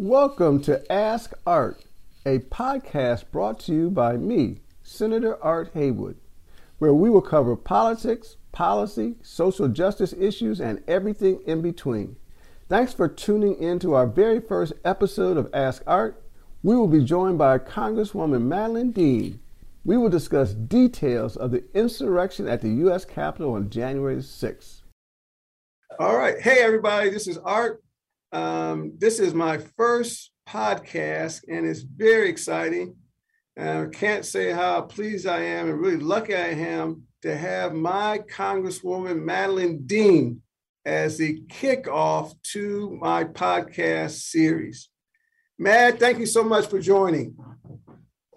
[0.00, 1.84] Welcome to Ask Art,
[2.24, 6.18] a podcast brought to you by me, Senator Art Haywood,
[6.78, 12.14] where we will cover politics, policy, social justice issues, and everything in between.
[12.68, 16.22] Thanks for tuning in to our very first episode of Ask Art.
[16.62, 19.40] We will be joined by Congresswoman Madeleine Dean.
[19.84, 23.04] We will discuss details of the insurrection at the U.S.
[23.04, 24.82] Capitol on January 6th.
[25.98, 26.38] All right.
[26.40, 27.82] Hey, everybody, this is Art.
[28.32, 32.96] Um, this is my first podcast, and it's very exciting.
[33.58, 38.20] I can't say how pleased I am and really lucky I am to have my
[38.30, 40.42] Congresswoman Madeleine Dean
[40.84, 44.88] as the kickoff to my podcast series.
[45.58, 47.36] Mad, thank you so much for joining.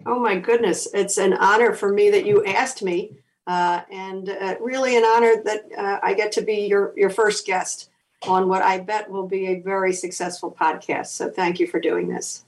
[0.04, 4.56] Oh my goodness, it's an honor for me that you asked me, uh, and uh,
[4.60, 7.91] really an honor that uh, I get to be your your first guest
[8.26, 11.08] on what I bet will be a very successful podcast.
[11.08, 12.44] So thank you for doing this.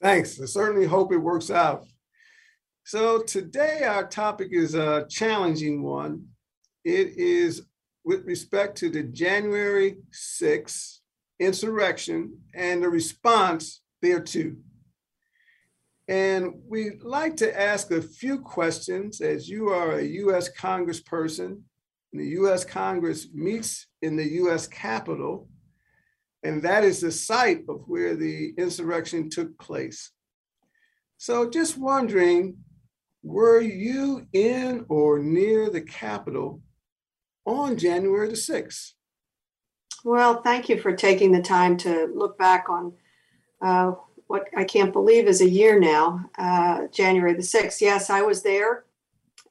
[0.00, 0.40] Thanks.
[0.40, 1.86] I certainly hope it works out.
[2.84, 6.26] So today our topic is a challenging one.
[6.84, 7.62] It is
[8.04, 10.98] with respect to the January 6th
[11.38, 14.56] insurrection and the response thereto.
[16.08, 21.60] And we'd like to ask a few questions as you are a US Congressperson
[22.12, 25.48] the US Congress meets in the US Capitol,
[26.42, 30.10] and that is the site of where the insurrection took place.
[31.16, 32.56] So just wondering,
[33.22, 36.60] were you in or near the Capitol
[37.46, 38.92] on January the 6th?
[40.04, 42.92] Well, thank you for taking the time to look back on
[43.60, 43.92] uh,
[44.26, 47.80] what I can't believe is a year now, uh, January the 6th.
[47.80, 48.84] Yes, I was there.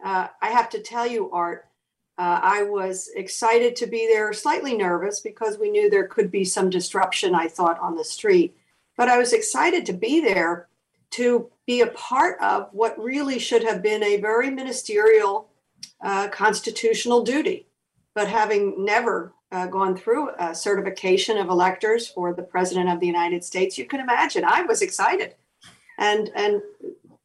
[0.03, 1.70] Uh, I have to tell you, Art,
[2.17, 6.43] uh, I was excited to be there, slightly nervous because we knew there could be
[6.43, 8.55] some disruption, I thought, on the street.
[8.97, 10.67] But I was excited to be there
[11.11, 15.49] to be a part of what really should have been a very ministerial
[16.01, 17.67] uh, constitutional duty.
[18.13, 23.07] But having never uh, gone through a certification of electors for the President of the
[23.07, 25.35] United States, you can imagine I was excited
[25.97, 26.61] and, and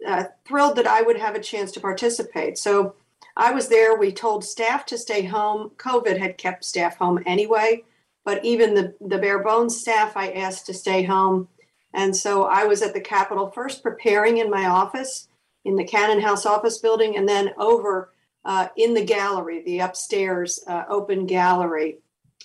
[0.06, 2.59] uh, thrilled that I would have a chance to participate.
[2.59, 2.94] So
[3.37, 3.97] I was there.
[3.97, 5.71] We told staff to stay home.
[5.77, 7.84] COVID had kept staff home anyway,
[8.25, 11.49] but even the, the bare bones staff I asked to stay home.
[11.93, 15.28] And so I was at the Capitol first preparing in my office
[15.65, 18.12] in the Cannon House office building and then over
[18.44, 21.99] uh, in the gallery, the upstairs uh, open gallery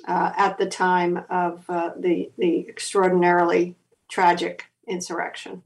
[0.07, 3.75] uh, at the time of uh, the, the extraordinarily
[4.09, 5.61] tragic insurrection.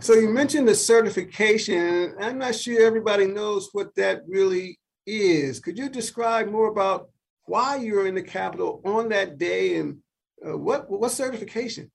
[0.00, 2.14] So you mentioned the certification.
[2.18, 5.60] I'm not sure everybody knows what that really is.
[5.60, 7.10] Could you describe more about
[7.44, 9.98] why you're in the Capitol on that day and
[10.46, 11.90] uh, what what certification?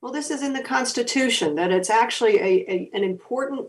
[0.00, 3.68] Well, this is in the Constitution that it's actually a, a an important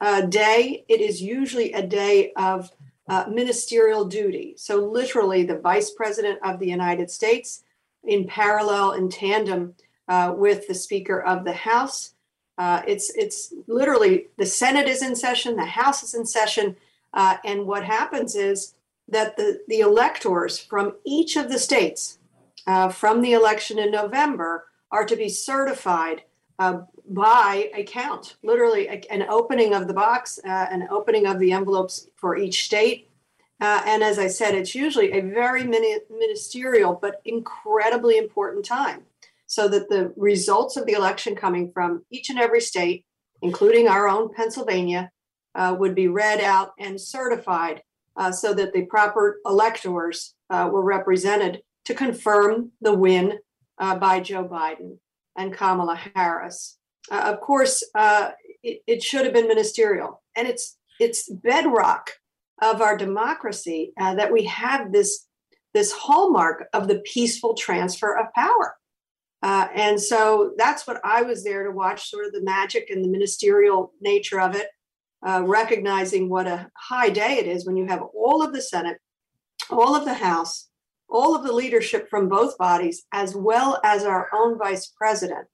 [0.00, 0.84] uh, day.
[0.88, 2.70] It is usually a day of
[3.08, 4.54] uh, ministerial duty.
[4.56, 7.64] So, literally, the Vice President of the United States,
[8.04, 9.74] in parallel, in tandem
[10.06, 12.13] uh, with the Speaker of the House,
[12.58, 16.76] uh, it's it's literally the Senate is in session, the House is in session,
[17.12, 18.74] uh, and what happens is
[19.08, 22.18] that the the electors from each of the states
[22.66, 26.22] uh, from the election in November are to be certified
[26.58, 31.38] uh, by a count, literally a, an opening of the box, uh, an opening of
[31.40, 33.10] the envelopes for each state.
[33.60, 39.02] Uh, and as I said, it's usually a very mini- ministerial but incredibly important time
[39.54, 43.06] so that the results of the election coming from each and every state,
[43.40, 45.10] including our own Pennsylvania,
[45.54, 47.80] uh, would be read out and certified
[48.16, 53.38] uh, so that the proper electors uh, were represented to confirm the win
[53.78, 54.98] uh, by Joe Biden
[55.36, 56.78] and Kamala Harris.
[57.08, 58.32] Uh, of course, uh,
[58.64, 62.10] it, it, should have been ministerial, and it's it's bedrock
[62.60, 65.26] of our democracy that we have this
[65.74, 68.76] this hallmark of the peaceful transfer of power.
[69.44, 73.04] Uh, and so that's what I was there to watch, sort of the magic and
[73.04, 74.68] the ministerial nature of it,
[75.26, 78.96] uh, recognizing what a high day it is when you have all of the Senate,
[79.68, 80.70] all of the House,
[81.10, 85.46] all of the leadership from both bodies, as well as our own vice president,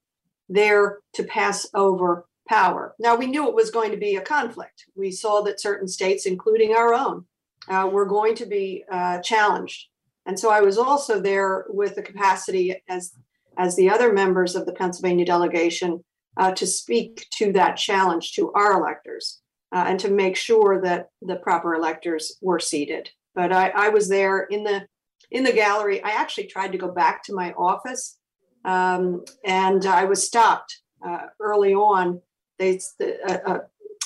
[0.48, 2.94] there to pass over power.
[3.00, 4.84] Now, we knew it was going to be a conflict.
[4.94, 7.24] We saw that certain states, including our own,
[7.68, 9.88] uh, were going to be uh, challenged.
[10.26, 13.14] And so I was also there with the capacity as
[13.58, 16.02] as the other members of the Pennsylvania delegation
[16.36, 19.40] uh, to speak to that challenge to our electors
[19.72, 23.10] uh, and to make sure that the proper electors were seated.
[23.34, 24.86] But I, I, was there in the
[25.30, 26.02] in the gallery.
[26.02, 28.18] I actually tried to go back to my office
[28.64, 32.20] Um, and I was stopped uh, early on.
[32.58, 33.60] They, a,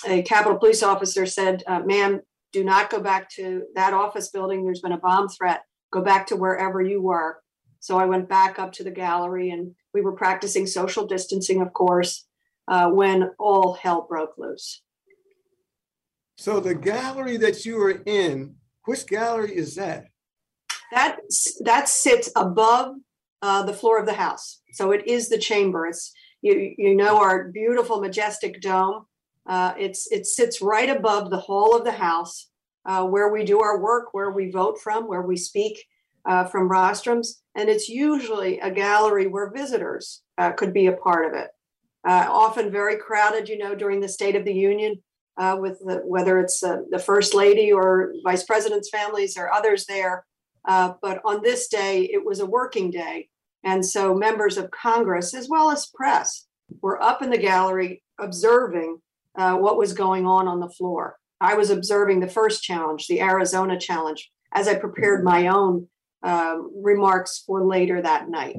[0.06, 2.20] a, Capitol police officer said, uh, ma'am,
[2.52, 4.64] do not go back to that office building.
[4.64, 5.62] There's been a bomb threat.
[5.92, 7.42] Go back to wherever you were.
[7.84, 11.74] So I went back up to the gallery and we were practicing social distancing, of
[11.74, 12.24] course,
[12.66, 14.80] uh, when all hell broke loose.
[16.38, 18.54] So the gallery that you were in,
[18.86, 20.06] which gallery is that?
[20.92, 21.18] That
[21.60, 22.94] that sits above
[23.42, 24.62] uh, the floor of the house.
[24.72, 25.86] So it is the chamber.
[25.86, 26.10] It's
[26.40, 29.04] you you know our beautiful majestic dome.
[29.46, 32.48] Uh, it's it sits right above the hall of the house,
[32.86, 35.84] uh, where we do our work, where we vote from, where we speak
[36.26, 41.26] uh, from rostrums, and it's usually a gallery where visitors uh, could be a part
[41.26, 41.50] of it.
[42.06, 45.02] Uh, often very crowded, you know, during the State of the Union,
[45.36, 49.86] uh, with the, whether it's uh, the First Lady or Vice President's families or others
[49.86, 50.24] there.
[50.66, 53.28] Uh, but on this day, it was a working day.
[53.62, 56.46] And so members of Congress, as well as press,
[56.82, 58.98] were up in the gallery observing
[59.34, 61.18] what was going on on the floor.
[61.40, 65.88] I was observing the first challenge, the Arizona challenge, as I prepared my own
[66.24, 68.56] um, remarks for later that night.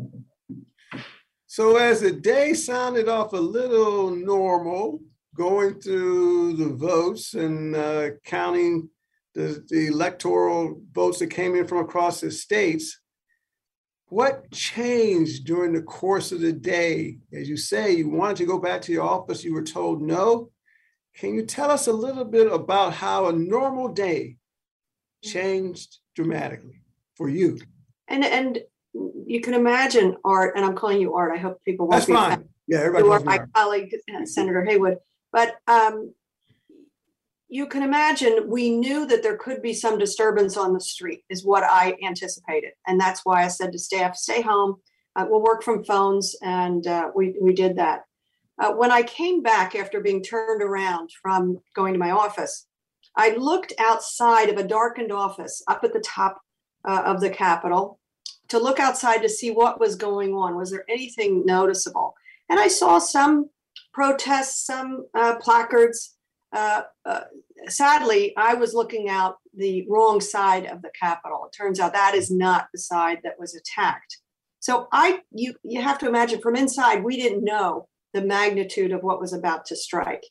[1.48, 5.00] So, as the day sounded off a little normal,
[5.36, 8.90] going through the votes and uh, counting
[9.34, 13.00] the, the electoral votes that came in from across the states,
[14.08, 17.18] what changed during the course of the day?
[17.34, 20.52] As you say, you wanted to go back to your office, you were told no.
[21.16, 24.38] Can you tell us a little bit about how a normal day
[25.24, 26.85] changed dramatically?
[27.16, 27.60] For you.
[28.08, 28.60] And and
[28.94, 31.34] you can imagine art, and I'm calling you art.
[31.34, 32.48] I hope people won't That's be fine.
[32.68, 33.06] Yeah, everybody.
[33.06, 33.54] You are my art.
[33.54, 34.98] colleague, uh, Senator Haywood.
[35.32, 36.14] But um,
[37.48, 41.46] you can imagine we knew that there could be some disturbance on the street, is
[41.46, 44.78] what I anticipated, and that's why I said to staff, "Stay home.
[45.16, 48.04] Uh, we'll work from phones," and uh, we we did that.
[48.58, 52.68] Uh, when I came back after being turned around from going to my office,
[53.16, 56.42] I looked outside of a darkened office up at the top
[56.86, 58.00] uh, of the Capitol
[58.48, 60.56] to look outside to see what was going on.
[60.56, 62.16] Was there anything noticeable?
[62.50, 63.50] And I saw some
[63.94, 66.16] protests, some uh, placards.
[66.54, 67.22] Uh, uh,
[67.68, 71.46] sadly, I was looking out the wrong side of the Capitol.
[71.46, 74.18] It turns out that is not the side that was attacked.
[74.60, 79.04] So I, you, you have to imagine from inside, we didn't know the magnitude of
[79.04, 80.24] what was about to strike.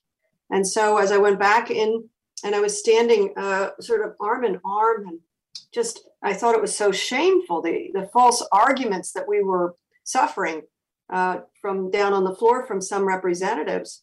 [0.50, 2.08] And so as I went back in,
[2.44, 5.20] and I was standing uh, sort of arm in arm and
[5.72, 9.74] just I thought it was so shameful the the false arguments that we were
[10.04, 10.62] suffering
[11.12, 14.02] uh, from down on the floor from some representatives.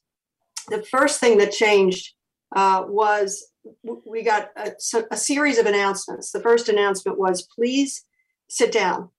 [0.69, 2.13] The first thing that changed
[2.55, 3.47] uh, was
[3.83, 4.73] we got a,
[5.11, 6.31] a, series of announcements.
[6.31, 8.05] The first announcement was, "Please
[8.49, 9.09] sit down."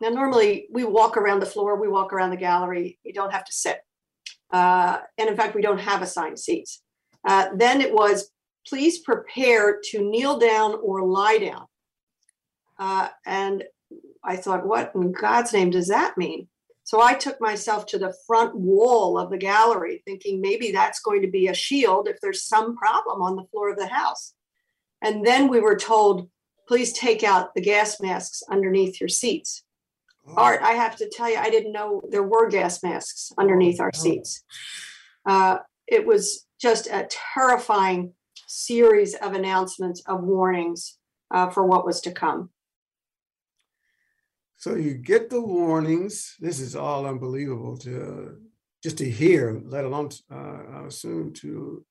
[0.00, 2.98] Now, normally we walk around the floor, we walk around the gallery.
[3.04, 3.80] You don't have to sit,
[4.52, 6.82] uh, and in fact, we don't have assigned seats.
[7.26, 8.30] Uh, then it was,
[8.66, 11.66] "Please prepare to kneel down or lie down."
[12.78, 13.64] Uh, and
[14.22, 16.48] I thought, what in God's name does that mean?
[16.84, 21.22] So I took myself to the front wall of the gallery, thinking maybe that's going
[21.22, 24.34] to be a shield if there's some problem on the floor of the house.
[25.00, 26.28] And then we were told,
[26.68, 29.64] please take out the gas masks underneath your seats.
[30.26, 30.34] Oh.
[30.36, 33.92] Art, I have to tell you, I didn't know there were gas masks underneath our
[33.94, 33.98] oh.
[33.98, 34.44] seats.
[35.26, 38.12] Uh, it was just a terrifying
[38.46, 40.98] series of announcements, of warnings
[41.30, 42.50] uh, for what was to come.
[44.64, 46.36] So you get the warnings.
[46.40, 48.38] This is all unbelievable to
[48.82, 51.84] just to hear, let alone uh, I assume to.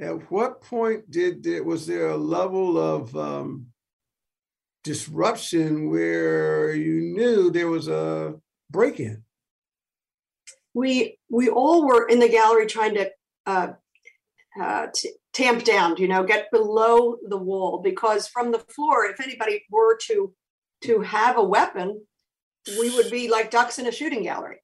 [0.00, 3.66] At what point did there was there a level of um,
[4.84, 8.36] disruption where you knew there was a
[8.70, 9.24] break-in?
[10.72, 13.10] We we all were in the gallery trying to
[13.46, 13.72] uh,
[14.62, 19.18] uh, t- tamp down, you know, get below the wall because from the floor, if
[19.18, 20.32] anybody were to
[20.82, 22.06] to have a weapon,
[22.78, 24.58] we would be like ducks in a shooting gallery.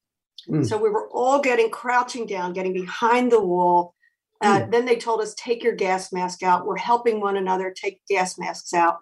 [0.49, 0.65] Mm.
[0.67, 3.93] So we were all getting crouching down, getting behind the wall.
[4.41, 4.71] Uh, mm.
[4.71, 6.65] Then they told us, take your gas mask out.
[6.65, 8.99] We're helping one another take gas masks out.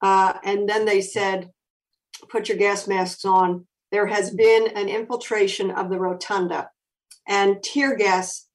[0.00, 1.50] Uh, and then they said,
[2.28, 3.66] put your gas masks on.
[3.90, 6.70] There has been an infiltration of the rotunda,
[7.28, 8.48] and tear gas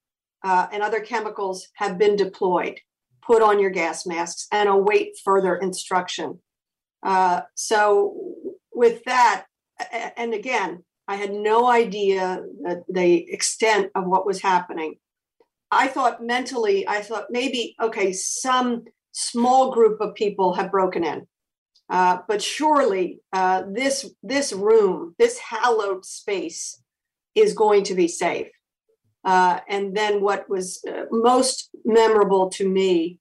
[0.44, 2.80] uh, and other chemicals have been deployed.
[3.22, 6.40] Put on your gas masks and await further instruction.
[7.04, 8.16] Uh, so
[8.74, 9.46] with that,
[10.18, 12.44] and again, I had no idea
[12.90, 14.96] the extent of what was happening.
[15.72, 21.28] I thought mentally, I thought maybe, okay, some small group of people have broken in.
[21.90, 26.82] Uh, but surely uh, this this room, this hallowed space,
[27.34, 28.48] is going to be safe.
[29.24, 33.20] Uh, and then what was uh, most memorable to me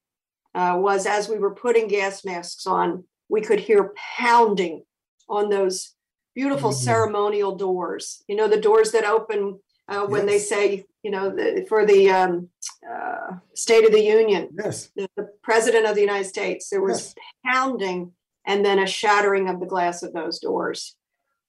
[0.55, 4.85] uh, was as we were putting gas masks on, we could hear pounding
[5.29, 5.95] on those
[6.35, 6.85] beautiful mm-hmm.
[6.85, 8.23] ceremonial doors.
[8.29, 10.31] You know, the doors that open uh, when yes.
[10.31, 12.49] they say, you know, the, for the um,
[12.89, 17.15] uh, State of the Union, yes, the, the, President of the United States, there was
[17.17, 17.55] yes.
[17.55, 18.13] pounding
[18.47, 20.97] and then a shattering of the glass of those doors.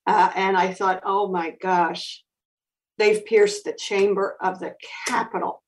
[0.05, 2.23] Uh, and I thought, oh my gosh,
[2.97, 4.75] they've pierced the chamber of the
[5.07, 5.63] Capitol.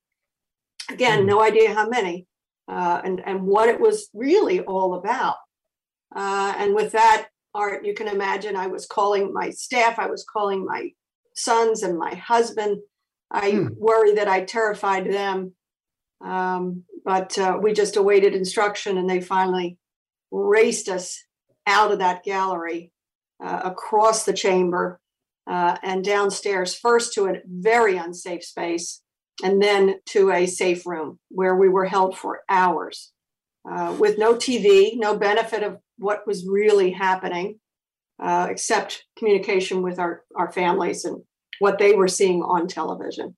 [0.89, 1.25] Again, mm.
[1.25, 2.25] no idea how many
[2.67, 5.35] uh, and, and what it was really all about.
[6.15, 10.25] Uh, and with that, Art, you can imagine I was calling my staff, I was
[10.31, 10.91] calling my
[11.35, 12.79] sons and my husband.
[13.31, 13.67] I hmm.
[13.77, 15.53] worry that I terrified them.
[16.21, 19.77] Um, but uh, we just awaited instruction and they finally
[20.31, 21.23] raced us
[21.65, 22.91] out of that gallery
[23.43, 24.99] uh, across the chamber
[25.49, 29.01] uh, and downstairs, first to a very unsafe space
[29.43, 33.11] and then to a safe room where we were held for hours
[33.69, 37.59] uh, with no TV, no benefit of what was really happening,
[38.21, 41.21] uh, except communication with our, our families and
[41.59, 43.35] what they were seeing on television.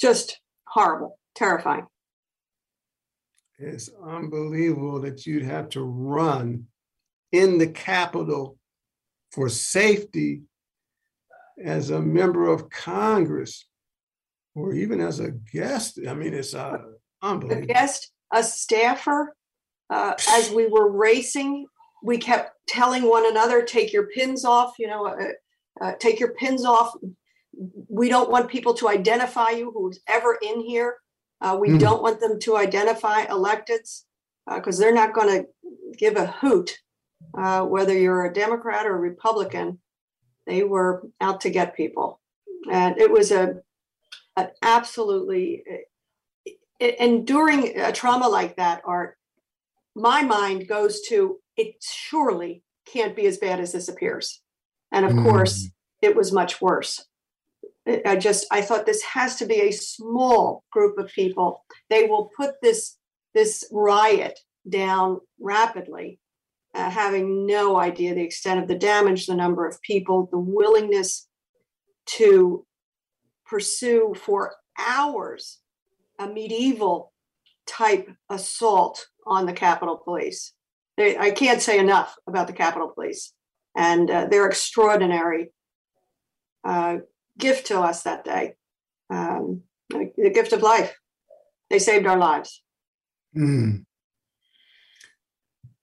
[0.00, 1.86] Just horrible, terrifying.
[3.58, 6.66] It's unbelievable that you'd have to run
[7.32, 8.56] in the Capitol
[9.32, 10.42] for safety
[11.62, 13.66] as a member of Congress
[14.54, 15.98] or even as a guest.
[16.08, 16.78] I mean, it's uh,
[17.20, 17.64] unbelievable.
[17.64, 19.34] A guest, a staffer,
[19.90, 21.66] uh, as we were racing,
[22.02, 26.34] we kept telling one another, take your pins off, you know, uh, uh, take your
[26.34, 26.94] pins off.
[27.88, 30.96] We don't want people to identify you who's ever in here.
[31.40, 31.78] Uh, we mm-hmm.
[31.78, 34.04] don't want them to identify electeds
[34.52, 35.48] because uh, they're not going to
[35.96, 36.76] give a hoot
[37.36, 39.78] uh, whether you're a Democrat or a Republican.
[40.46, 42.20] They were out to get people.
[42.70, 43.56] And it was a
[44.36, 45.64] an absolutely,
[46.80, 49.18] enduring a trauma like that, Art,
[49.96, 54.40] my mind goes to it surely can't be as bad as this appears.
[54.92, 55.24] And of mm.
[55.24, 55.68] course,
[56.00, 57.04] it was much worse.
[58.06, 61.64] I just I thought this has to be a small group of people.
[61.90, 62.96] They will put this
[63.34, 64.38] this riot
[64.68, 66.20] down rapidly,
[66.74, 71.28] uh, having no idea the extent of the damage, the number of people, the willingness
[72.06, 72.66] to
[73.46, 75.58] pursue for hours
[76.18, 77.12] a medieval
[77.66, 80.52] type assault on the Capitol Police.
[80.98, 83.32] They, I can't say enough about the Capitol Police
[83.74, 85.52] and uh, their extraordinary
[86.64, 86.98] uh,
[87.38, 88.56] gift to us that day
[89.10, 90.94] um, the gift of life.
[91.70, 92.62] They saved our lives.
[93.36, 93.84] Mm.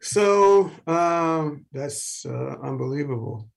[0.02, 3.50] So um, that's uh, unbelievable.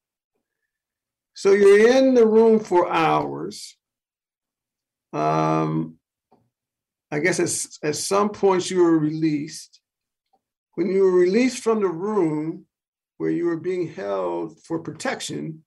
[1.35, 3.77] So you're in the room for hours.
[5.13, 5.97] Um,
[7.11, 9.81] I guess at, some points you were released.
[10.79, 12.65] When you were released from the room
[13.17, 15.65] where you were being held for protection,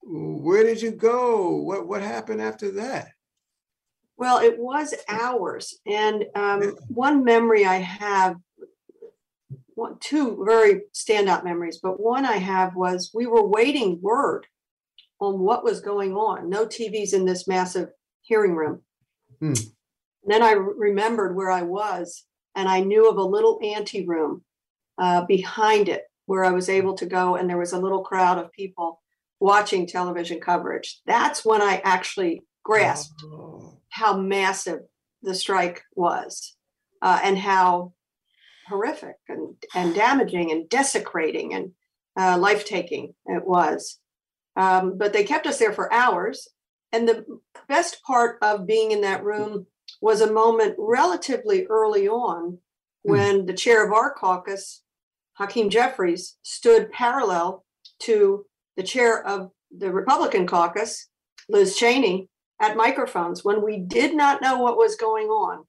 [0.00, 1.56] where did you go?
[1.56, 3.08] What what happened after that?
[4.16, 8.36] Well, it was hours, and um, one memory I have,
[9.74, 14.46] one, two very standout memories, but one I have was we were waiting word
[15.18, 16.48] on what was going on.
[16.48, 17.88] No TVs in this massive
[18.22, 18.82] hearing room.
[19.40, 19.54] Hmm.
[20.24, 22.22] Then I remembered where I was,
[22.56, 24.42] and I knew of a little ante room
[24.98, 28.38] uh, behind it where I was able to go, and there was a little crowd
[28.38, 29.00] of people
[29.38, 31.00] watching television coverage.
[31.06, 33.78] That's when I actually grasped oh.
[33.90, 34.80] how massive
[35.22, 36.56] the strike was
[37.02, 37.92] uh, and how
[38.68, 41.72] horrific and, and damaging and desecrating and
[42.18, 43.98] uh, life taking it was.
[44.56, 46.48] Um, but they kept us there for hours.
[46.92, 47.24] And the
[47.68, 49.66] best part of being in that room
[50.06, 52.58] was a moment relatively early on
[53.04, 53.10] hmm.
[53.10, 53.46] when mm.
[53.48, 54.84] the chair of our caucus,
[55.36, 57.64] Hakeem Jeffries, stood parallel
[58.02, 58.46] to
[58.76, 61.08] the chair of the Republican caucus,
[61.48, 62.28] Liz Cheney,
[62.62, 65.64] at microphones when we did not know what was going on.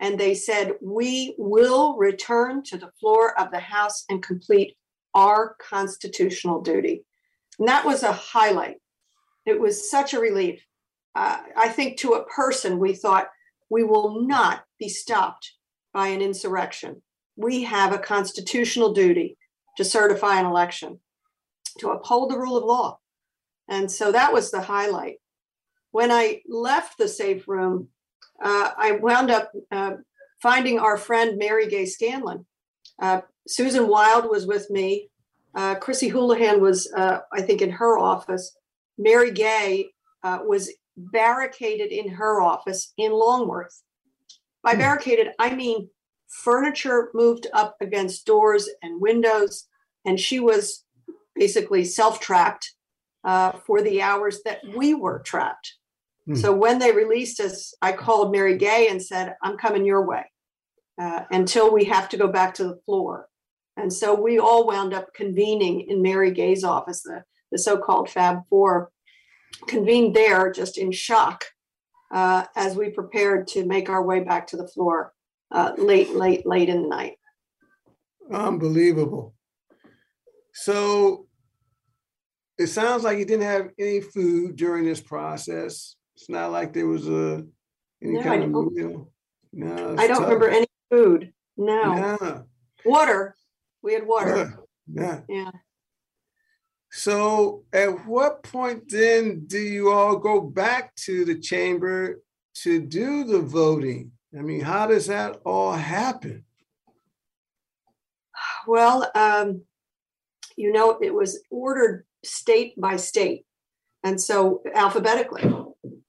[0.00, 4.74] And they said, We will return to the floor of the House and complete
[5.12, 7.04] our constitutional duty.
[7.58, 8.76] And that was a highlight.
[9.44, 10.64] It was such a relief.
[11.14, 13.28] Uh, I think to a person, we thought,
[13.72, 15.44] we will not be stopped
[15.94, 16.92] by an insurrection.
[17.36, 19.38] We have a constitutional duty
[19.78, 21.00] to certify an election,
[21.78, 22.98] to uphold the rule of law.
[23.68, 25.16] And so that was the highlight.
[25.90, 27.88] When I left the safe room,
[28.44, 29.92] uh, I wound up uh,
[30.42, 32.44] finding our friend Mary Gay Scanlon.
[33.00, 35.08] Uh, Susan Wild was with me.
[35.54, 38.56] uh, Chrissy Houlahan was, uh, I think, in her office.
[38.98, 39.90] Mary Gay
[40.22, 43.82] uh, was barricaded in her office in Longworth.
[44.62, 44.80] By Hmm.
[44.80, 45.90] barricaded, I mean
[46.28, 49.68] furniture moved up against doors and windows,
[50.04, 50.84] and she was
[51.34, 52.74] basically self trapped
[53.24, 55.74] uh, for the hours that we were trapped.
[56.26, 56.34] Hmm.
[56.34, 60.24] So when they released us, I called Mary Gay and said, I'm coming your way
[61.00, 63.28] uh, until we have to go back to the floor.
[63.76, 68.10] And so we all wound up convening in Mary Gay's office, the, the so called
[68.10, 68.90] Fab Four,
[69.66, 71.44] convened there just in shock
[72.12, 75.12] uh, as we prepared to make our way back to the floor
[75.50, 77.16] uh, late, late, late in the night.
[78.30, 79.34] Unbelievable.
[80.54, 81.26] So
[82.58, 85.96] it sounds like you didn't have any food during this process.
[86.14, 87.44] It's not like there was a
[88.02, 89.10] any No, kind of meal.
[89.52, 91.32] No, I don't remember any food.
[91.56, 91.94] No.
[91.94, 92.42] Yeah.
[92.84, 93.34] Water.
[93.82, 94.58] We had water.
[94.86, 95.20] Yeah.
[95.28, 95.50] Yeah.
[96.92, 102.20] So at what point then do you all go back to the chamber
[102.56, 104.12] to do the voting?
[104.38, 106.44] I mean, how does that all happen?
[108.66, 109.62] Well, um,
[110.56, 113.46] you know, it was ordered state by state,
[114.04, 115.50] and so alphabetically.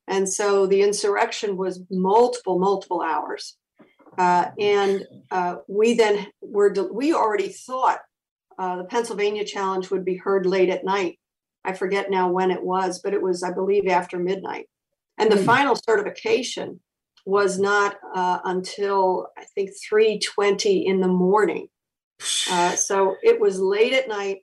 [0.07, 3.55] And so the insurrection was multiple, multiple hours.
[4.17, 7.99] Uh, and uh, we then were, we already thought
[8.57, 11.19] uh, the Pennsylvania challenge would be heard late at night.
[11.65, 14.67] I forget now when it was, but it was, I believe, after midnight.
[15.17, 15.45] And the Hmm.
[15.45, 16.81] final certification
[17.25, 21.69] was not uh, until I think 3:20 in the morning.
[22.51, 24.39] Uh, so it was late at night.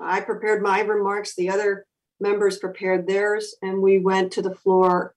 [0.00, 1.86] I prepared my remarks, the other
[2.20, 5.14] members prepared theirs, and we went to the floor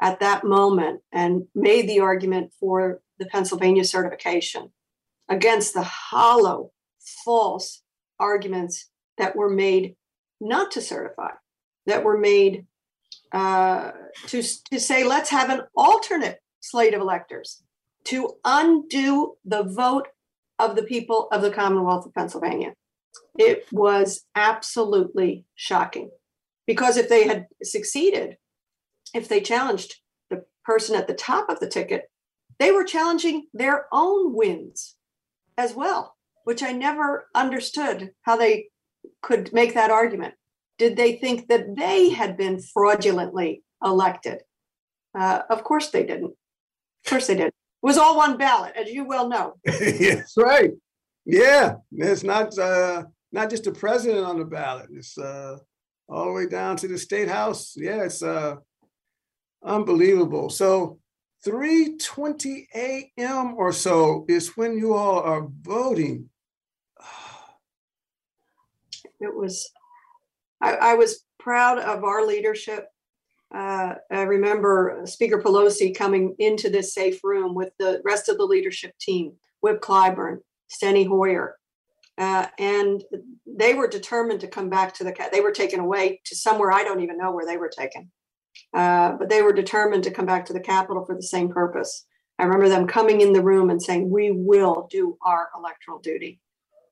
[0.00, 4.72] at that moment and made the argument for the Pennsylvania certification
[5.28, 6.70] against the hollow,
[7.24, 7.82] false
[8.18, 9.96] arguments that were made
[10.40, 11.30] not to certify,
[11.86, 12.66] that were made
[13.32, 13.92] uh,
[14.26, 17.62] to, to say, let's have an alternate slate of electors
[18.04, 20.08] to undo the vote
[20.58, 22.74] of the people of the Commonwealth of Pennsylvania.
[23.38, 26.10] It was absolutely shocking
[26.66, 28.36] because if they had succeeded,
[29.14, 29.96] if they challenged
[30.30, 32.10] the person at the top of the ticket,
[32.58, 34.96] they were challenging their own wins
[35.58, 36.15] as well,
[36.46, 38.68] which I never understood how they
[39.20, 40.34] could make that argument.
[40.78, 44.42] Did they think that they had been fraudulently elected?
[45.18, 46.36] Uh, of course they didn't.
[47.04, 47.48] Of course they did.
[47.48, 49.54] It was all one ballot, as you well know.
[49.64, 50.70] That's right.
[51.24, 54.86] Yeah, it's not uh, not just the president on the ballot.
[54.92, 55.56] It's uh,
[56.08, 57.74] all the way down to the state house.
[57.76, 58.54] Yeah, it's uh,
[59.64, 60.48] unbelievable.
[60.50, 61.00] So
[61.44, 63.54] 3:20 a.m.
[63.56, 66.30] or so is when you all are voting.
[69.20, 69.70] It was
[70.60, 72.88] I, I was proud of our leadership.
[73.54, 78.44] Uh, i remember speaker pelosi coming into this safe room with the rest of the
[78.44, 81.56] leadership team whip clyburn steny hoyer
[82.18, 83.04] uh, and
[83.46, 86.82] they were determined to come back to the they were taken away to somewhere i
[86.82, 88.10] don't even know where they were taken.
[88.74, 92.06] Uh, but they were determined to come back to the capitol for the same purpose.
[92.38, 96.40] I remember them coming in the room and saying we will do our electoral duty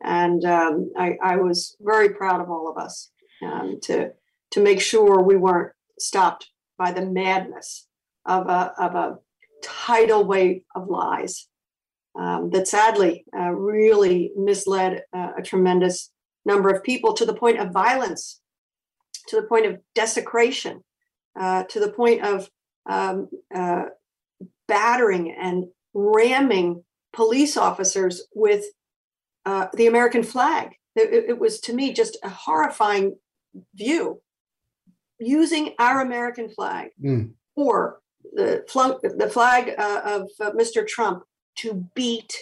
[0.04, 3.10] and um, I, I was very proud of all of us
[3.42, 4.10] um, to
[4.52, 7.86] to make sure we weren't stopped by the madness
[8.26, 9.18] of a of a
[9.62, 11.48] tidal wave of lies
[12.18, 16.10] um, that sadly uh, really misled uh, a tremendous
[16.44, 18.40] number of people to the point of violence,
[19.28, 20.84] to the point of desecration,
[21.38, 22.48] uh, to the point of
[22.88, 23.84] um, uh,
[24.68, 25.64] battering and
[25.94, 28.64] ramming police officers with
[29.46, 30.76] uh, the American flag.
[30.96, 33.16] It, it was to me just a horrifying
[33.74, 34.20] view.
[35.18, 37.32] Using our American flag Mm.
[37.56, 38.00] or
[38.32, 40.86] the, flunk, the flag uh, of uh, Mr.
[40.86, 41.22] Trump
[41.58, 42.34] to beat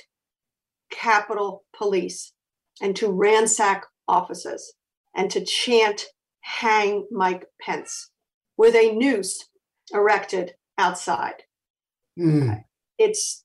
[0.91, 2.33] Capitol Police
[2.81, 4.75] and to ransack offices
[5.15, 6.07] and to chant
[6.41, 8.11] "Hang Mike Pence"
[8.57, 9.49] with a noose
[9.93, 11.43] erected outside
[12.19, 12.62] Mm.
[12.99, 13.45] it's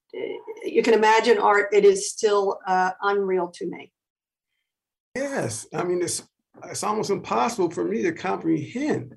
[0.72, 3.92] you can imagine art it is still uh, unreal to me
[5.16, 6.22] Yes, I mean it's
[6.66, 9.16] it's almost impossible for me to comprehend.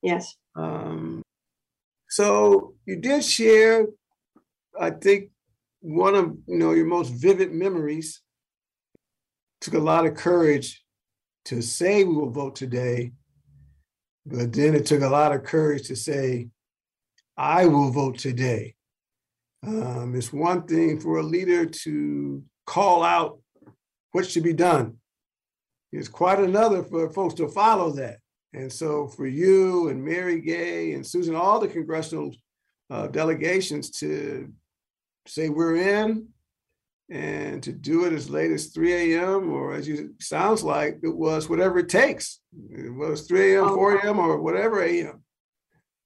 [0.00, 1.22] yes Um,
[2.08, 3.86] so you did share,
[4.80, 5.30] I think,
[5.80, 8.22] one of you know your most vivid memories.
[9.60, 10.84] Took a lot of courage
[11.46, 13.12] to say we will vote today,
[14.24, 16.48] but then it took a lot of courage to say,
[17.36, 18.74] I will vote today.
[19.66, 23.40] Um, it's one thing for a leader to call out
[24.12, 24.96] what should be done,
[25.92, 28.18] It's quite another for folks to follow that.
[28.52, 32.34] And so for you and Mary Gay and Susan, all the congressional
[32.90, 34.52] uh, delegations to
[35.26, 36.28] say we're in
[37.10, 39.52] and to do it as late as 3 a.m.
[39.52, 42.40] or as you sounds like it was whatever it takes.
[42.70, 44.18] It was 3 a.m., 4 a.m.
[44.18, 45.22] or whatever a.m.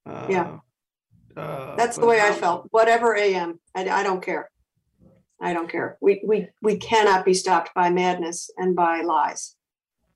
[0.07, 0.59] Uh, yeah.
[1.37, 2.69] Uh, That's the way I felt.
[2.71, 3.61] Whatever a.m.
[3.75, 4.51] I, I don't care.
[5.41, 5.99] I don't care.
[6.01, 9.57] We we we cannot be stopped by madness and by lies.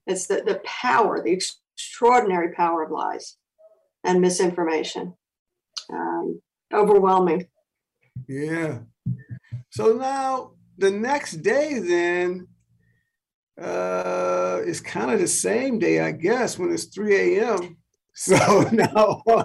[0.06, 3.36] It's the the power, the extraordinary power of lies
[4.04, 5.14] and misinformation.
[5.92, 6.40] Um,
[6.72, 7.48] overwhelming.
[8.28, 8.80] Yeah.
[9.70, 12.46] So now the next day, then,
[13.60, 17.76] uh, is kind of the same day, I guess, when it's 3 a.m.
[18.20, 19.22] So now,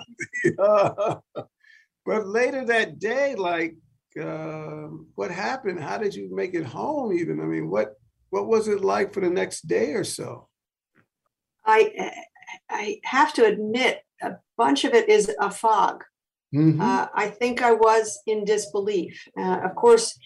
[0.58, 1.16] uh,
[2.06, 3.76] but later that day, like,
[4.20, 5.80] uh, what happened?
[5.80, 7.14] How did you make it home?
[7.14, 7.96] Even I mean, what
[8.30, 10.48] what was it like for the next day or so?
[11.66, 12.12] I
[12.70, 16.04] I have to admit, a bunch of it is a fog.
[16.54, 16.82] Mm-hmm.
[16.82, 19.28] Uh, I think I was in disbelief.
[19.40, 20.18] Uh, of course,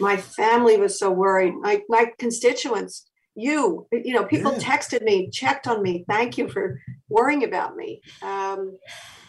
[0.00, 1.54] my family was so worried.
[1.60, 4.58] My my constituents, you, you know, people yeah.
[4.58, 6.04] texted me, checked on me.
[6.08, 8.00] Thank you for worrying about me.
[8.22, 8.78] Um,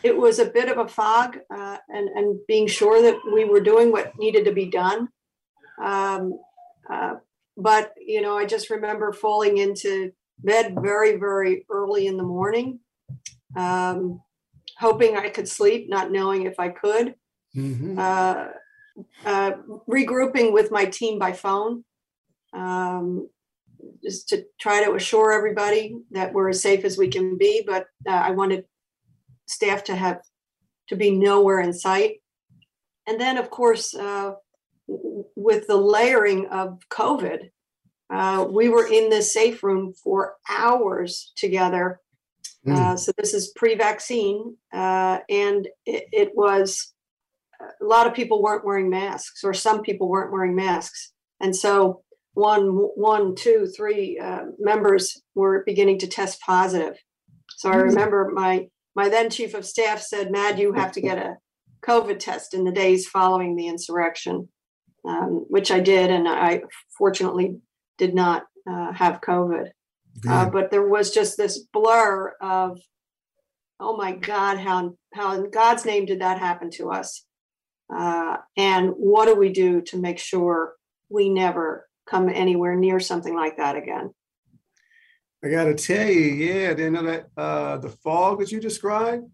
[0.03, 3.61] it was a bit of a fog, uh, and and being sure that we were
[3.61, 5.09] doing what needed to be done.
[5.83, 6.39] Um,
[6.89, 7.15] uh,
[7.57, 12.79] but you know, I just remember falling into bed very, very early in the morning,
[13.55, 14.21] um,
[14.77, 17.15] hoping I could sleep, not knowing if I could.
[17.55, 17.97] Mm-hmm.
[17.97, 18.47] Uh,
[19.25, 19.51] uh,
[19.89, 21.83] regrouping with my team by phone,
[22.53, 23.29] um,
[24.03, 27.63] just to try to assure everybody that we're as safe as we can be.
[27.65, 28.65] But uh, I wanted
[29.47, 30.21] staff to have
[30.89, 32.21] to be nowhere in sight.
[33.07, 34.33] And then, of course, uh,
[34.87, 37.49] with the layering of COVID,
[38.09, 41.99] uh, we were in the safe room for hours together.
[42.65, 42.77] Mm.
[42.77, 46.93] Uh, so this is pre-vaccine, uh, and it, it, was
[47.61, 52.03] a lot of people weren't wearing masks, or some people weren't wearing masks, and so
[52.35, 56.97] one, one, two, three uh, members were beginning to test positive.
[57.57, 57.83] So I hmm.
[57.83, 61.37] remember my my then chief of staff said, "Mad, you have to get a
[61.85, 64.49] COVID test in the days following the insurrection."
[65.07, 66.63] Um, which I did, and I
[66.97, 67.59] fortunately
[67.99, 69.67] did not uh, have COVID.
[70.27, 72.79] Uh, but there was just this blur of,
[73.79, 77.23] oh my God, how how in God's name did that happen to us?
[77.95, 80.73] Uh, and what do we do to make sure
[81.09, 84.11] we never come anywhere near something like that again?
[85.43, 89.25] I got to tell you, yeah, you know that uh, the fog that you described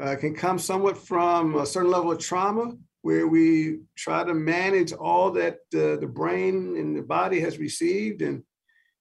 [0.00, 4.92] uh, can come somewhat from a certain level of trauma where we try to manage
[4.92, 8.42] all that uh, the brain and the body has received and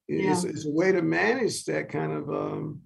[0.08, 0.49] it's, yeah.
[0.49, 2.82] it's a way to manage that kind of um,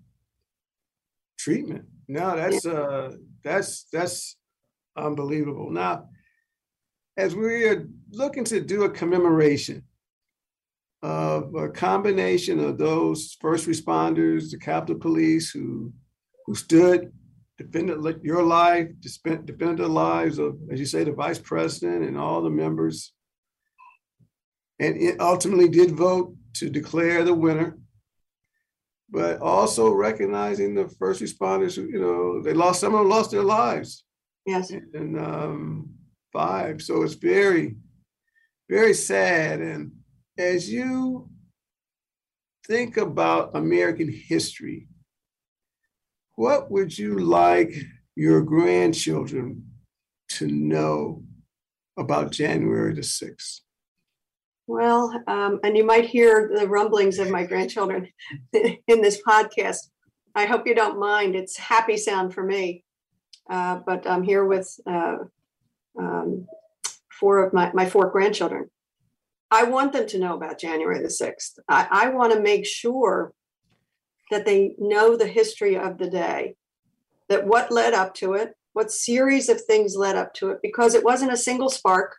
[1.38, 3.12] treatment no that's uh
[3.43, 4.38] that's that's
[4.98, 6.08] unbelievable now
[7.17, 9.84] as we are looking to do a commemoration
[11.04, 15.94] of a combination of those first responders the capitol police who
[16.46, 17.12] who stood
[17.58, 22.42] defended your life, defended the lives of, as you say, the vice president and all
[22.42, 23.13] the members,
[24.80, 27.78] and it ultimately did vote to declare the winner.
[29.10, 33.30] But also recognizing the first responders who, you know, they lost, some of them lost
[33.30, 34.06] their lives.
[34.48, 34.72] Yes.
[34.72, 35.89] And um,
[36.32, 36.82] five.
[36.82, 37.76] So it's very,
[38.68, 39.62] very sad.
[39.62, 39.92] And
[40.38, 41.30] as you
[42.67, 44.88] think about American history,
[46.36, 47.74] what would you like
[48.15, 49.65] your grandchildren
[50.30, 51.24] to know
[51.98, 53.60] about January the 6th?
[54.65, 58.08] Well, um, and you might hear the rumblings of my grandchildren
[58.54, 59.89] in this podcast.
[60.36, 61.36] I hope you don't mind.
[61.36, 62.84] It's happy sound for me.
[63.50, 65.17] Uh, but I'm here with uh,
[66.00, 66.48] um,
[67.12, 68.69] four of my, my four grandchildren.
[69.54, 71.60] I want them to know about January the 6th.
[71.70, 73.34] I, I want to make sure
[74.32, 76.56] that they know the history of the day,
[77.30, 80.96] that what led up to it, what series of things led up to it, because
[80.96, 82.16] it wasn't a single spark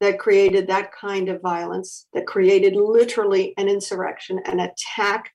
[0.00, 5.30] that created that kind of violence, that created literally an insurrection, an attack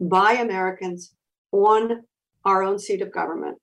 [0.00, 1.14] by Americans
[1.52, 2.02] on
[2.44, 3.56] our own seat of government.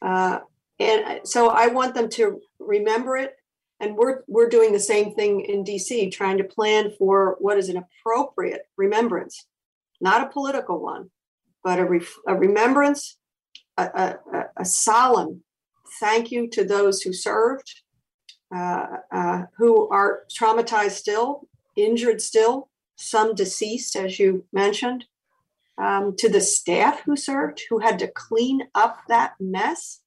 [0.00, 0.38] Uh,
[0.78, 3.32] and so I want them to remember it.
[3.80, 7.68] And we're, we're doing the same thing in DC, trying to plan for what is
[7.68, 9.46] an appropriate remembrance,
[10.00, 11.10] not a political one,
[11.62, 13.18] but a, re- a remembrance,
[13.76, 15.42] a, a, a, solemn
[16.00, 17.82] thank you to those who served,
[18.54, 25.04] uh, uh, who are traumatized still, injured still, some deceased, as you mentioned,
[25.78, 30.00] um, to the staff who served, who had to clean up that mess.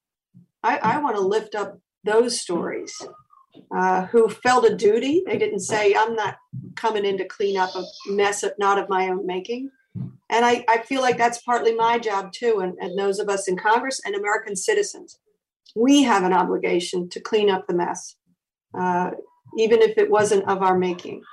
[0.63, 2.93] I, I want to lift up those stories.
[3.75, 5.23] Uh, who felt a duty.
[5.25, 6.37] They didn't say, I'm not
[6.75, 9.69] coming in to clean up a mess of, not of my own making.
[10.29, 13.47] And I, I feel like that's partly my job too, and, and those of us
[13.47, 15.17] in Congress and American citizens.
[15.75, 18.15] We have an obligation to clean up the mess,
[18.77, 19.11] uh,
[19.57, 21.23] even if it wasn't of our making.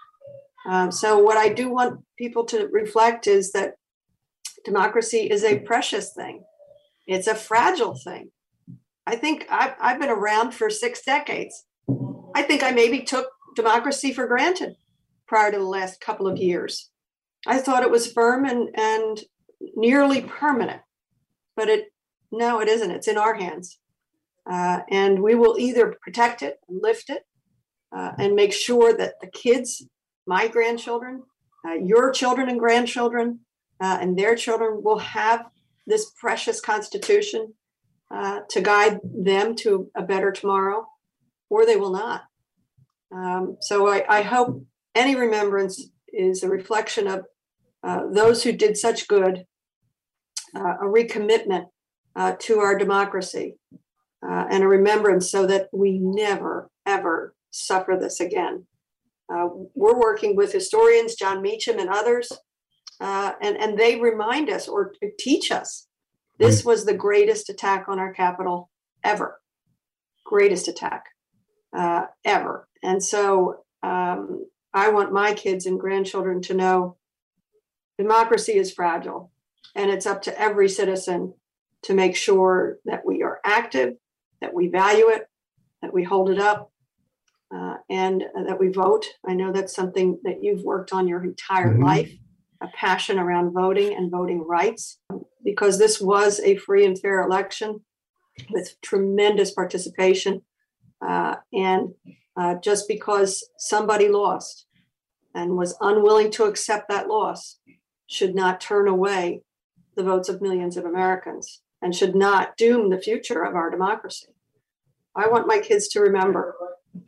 [0.69, 3.75] Um, so, what I do want people to reflect is that
[4.65, 6.43] democracy is a precious thing,
[7.07, 8.31] it's a fragile thing.
[9.07, 11.65] I think I've, I've been around for six decades.
[12.37, 14.77] I think I maybe took democracy for granted
[15.27, 16.90] prior to the last couple of years.
[17.46, 19.18] I thought it was firm and, and
[19.75, 20.83] nearly permanent,
[21.57, 21.87] but it
[22.31, 22.90] no, it isn't.
[22.90, 23.79] It's in our hands.
[24.51, 27.22] Uh, and we will either protect it and lift it
[27.96, 29.87] uh, and make sure that the kids,
[30.27, 31.22] my grandchildren,
[31.66, 33.40] uh, your children and grandchildren,
[33.81, 35.46] uh, and their children will have
[35.87, 37.55] this precious Constitution
[38.11, 40.87] uh, to guide them to a better tomorrow,
[41.49, 42.23] or they will not.
[43.13, 47.25] Um, so I, I, hope any remembrance is a reflection of
[47.87, 49.45] uh, those who did such good,
[50.55, 51.67] uh, a recommitment
[52.17, 53.55] uh, to our democracy,
[54.29, 58.67] uh, and a remembrance so that we never, ever suffer this again.
[59.33, 62.33] Uh, we're working with historians, Jon Meacham and others,
[63.01, 65.87] and, and they remind us or teach us
[66.39, 68.71] this was the greatest attack on our capital
[69.03, 69.41] ever.
[70.25, 71.05] Greatest attack
[71.77, 72.69] uh, ever.
[72.83, 76.97] And so um, I want my kids and grandchildren to know
[77.99, 79.31] democracy is fragile.
[79.75, 81.35] And it's up to every citizen
[81.83, 83.95] to make sure that we are active,
[84.41, 85.29] that we value it,
[85.83, 86.73] that we hold it up,
[87.55, 89.07] uh, and uh, that we vote.
[89.27, 91.85] I know that's something that you've worked on your entire mm-hmm.
[91.85, 92.12] life
[92.61, 94.99] a passion around voting and voting rights
[95.45, 97.81] because this was a free and fair election
[98.51, 100.43] with tremendous participation.
[101.01, 101.95] Uh, and
[102.37, 104.67] uh, just because somebody lost
[105.35, 107.59] and was unwilling to accept that loss
[108.07, 109.43] should not turn away
[109.97, 114.29] the votes of millions of Americans and should not doom the future of our democracy.
[115.15, 116.57] I want my kids to remember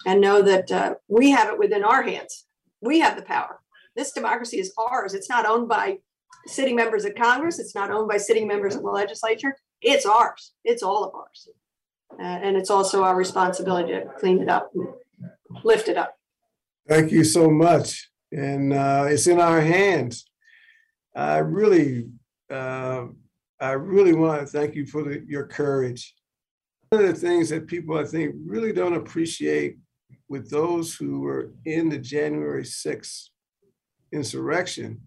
[0.06, 2.46] and know that uh, we have it within our hands.
[2.80, 3.60] We have the power
[3.98, 5.12] this democracy is ours.
[5.12, 5.98] It's not owned by
[6.46, 7.58] sitting members of Congress.
[7.58, 9.56] It's not owned by sitting members of the legislature.
[9.82, 10.52] It's ours.
[10.64, 11.48] It's all of ours.
[12.12, 14.72] Uh, and it's also our responsibility to clean it up,
[15.62, 16.14] lift it up.
[16.88, 18.10] Thank you so much.
[18.32, 20.24] And uh, it's in our hands.
[21.14, 22.08] I really,
[22.50, 23.06] uh,
[23.60, 26.14] I really want to thank you for the, your courage.
[26.90, 29.76] One of the things that people I think really don't appreciate
[30.28, 33.28] with those who were in the January 6th
[34.12, 35.00] insurrection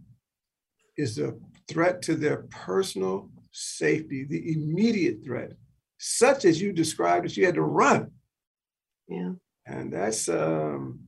[0.98, 5.54] is the threat to their personal safety, the immediate threat,
[6.04, 8.10] such as you described that you had to run.
[9.08, 9.34] Yeah.
[9.68, 11.02] And that's um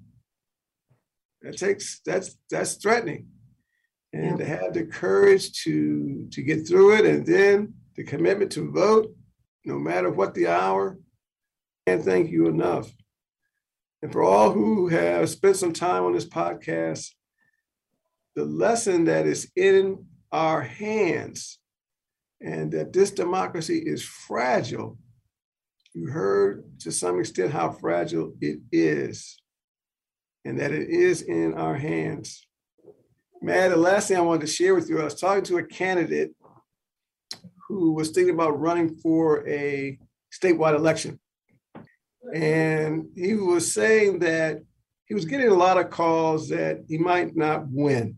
[1.42, 3.28] that takes that's that's threatening.
[4.14, 4.46] And yeah.
[4.46, 9.12] to have the courage to to get through it and then the commitment to vote,
[9.66, 11.00] no matter what the hour,
[11.88, 12.92] can't thank you enough.
[14.04, 17.10] And for all who have spent some time on this podcast,
[18.36, 21.58] the lesson that is in our hands
[22.44, 24.98] and that this democracy is fragile.
[25.94, 29.40] You heard to some extent how fragile it is
[30.44, 32.46] and that it is in our hands.
[33.42, 35.64] Mad, the last thing I wanted to share with you, I was talking to a
[35.64, 36.32] candidate
[37.68, 39.98] who was thinking about running for a
[40.34, 41.20] statewide election.
[42.34, 44.62] And he was saying that
[45.06, 48.18] he was getting a lot of calls that he might not win.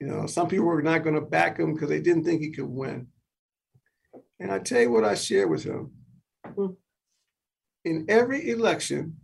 [0.00, 2.50] You know, some people were not going to back him because they didn't think he
[2.50, 3.06] could win.
[4.42, 5.92] And I tell you what I shared with him.
[6.44, 6.72] Hmm.
[7.84, 9.16] In every election,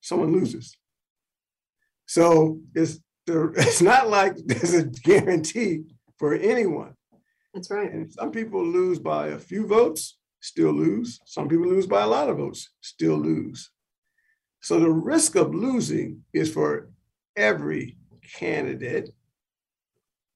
[0.00, 0.76] someone loses.
[2.06, 5.82] So it's the, it's not like there's a guarantee
[6.16, 6.94] for anyone.
[7.52, 7.92] That's right.
[7.92, 11.18] And some people lose by a few votes, still lose.
[11.26, 13.68] Some people lose by a lot of votes, still lose.
[14.60, 16.90] So the risk of losing is for
[17.34, 17.96] every
[18.38, 19.10] candidate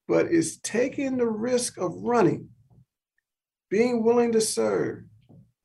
[0.07, 2.48] but it's taking the risk of running,
[3.74, 5.02] being willing to serve,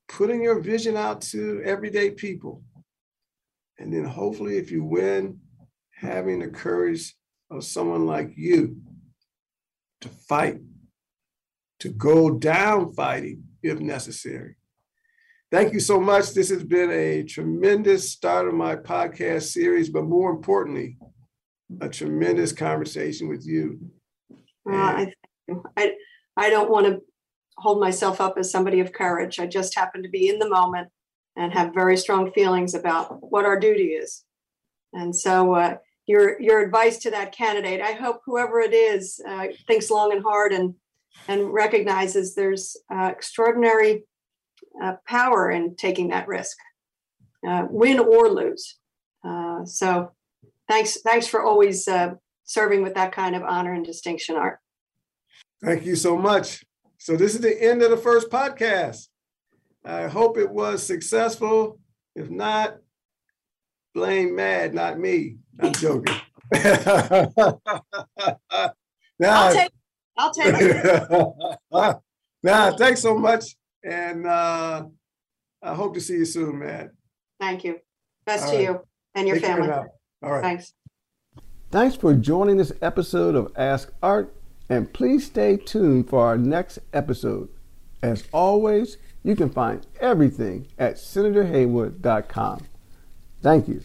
[0.07, 2.63] putting your vision out to everyday people.
[3.77, 5.41] And then hopefully, if you win,
[5.91, 7.13] having the courage
[7.51, 8.77] of someone like you
[10.01, 10.57] to fight,
[11.81, 14.55] to go down fighting if necessary.
[15.51, 16.33] Thank you so much.
[16.33, 20.97] This has been a tremendous start of my podcast series, but more importantly,
[21.79, 23.79] a tremendous conversation with you.
[24.67, 25.13] Uh, I,
[25.77, 25.91] I,
[26.35, 27.01] I don't want to
[27.59, 29.39] hold myself up as somebody of courage.
[29.39, 30.89] I just happen to be in the moment
[31.35, 34.23] and have very strong feelings about what our duty is.
[34.93, 39.47] And so, uh, your your advice to that candidate, I hope whoever it is uh,
[39.67, 40.73] thinks long and hard and
[41.27, 44.03] and recognizes there's uh, extraordinary
[44.81, 46.57] uh, power in taking that risk,
[47.47, 48.77] uh, win or lose.
[49.23, 50.11] Uh, so,
[50.67, 51.87] thanks thanks for always
[52.45, 54.59] serving with that kind of honor and distinction, Art.
[55.63, 56.63] Thank you so much.
[56.99, 59.07] So, this is the end of the first podcast.
[59.83, 61.79] I hope it was successful.
[62.15, 62.77] If not,
[63.93, 65.37] blame Mad, not me.
[65.59, 66.15] I'm joking.
[66.53, 67.61] now,
[69.21, 69.71] I'll take,
[70.17, 71.57] I'll take it.
[72.43, 73.55] now, thanks so much.
[73.83, 74.83] And uh,
[75.63, 76.89] I hope to see you soon, Mad.
[77.39, 77.79] Thank you.
[78.25, 78.63] Best All to right.
[78.63, 78.81] you
[79.15, 79.69] and your Take family.
[79.69, 79.89] All
[80.23, 80.41] right.
[80.41, 80.73] Thanks.
[81.71, 84.35] Thanks for joining this episode of Ask Art,
[84.69, 87.49] and please stay tuned for our next episode.
[88.01, 92.65] As always, you can find everything at senatorhaywood.com.
[93.41, 93.81] Thank you.